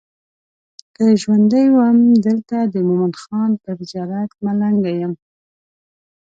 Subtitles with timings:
[0.95, 5.13] که ژوندی وم دلته د مومن خان پر زیارت ملنګه یم.